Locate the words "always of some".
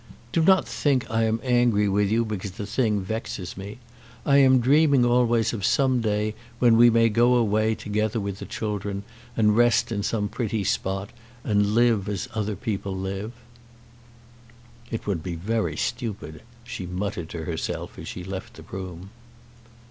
5.05-6.01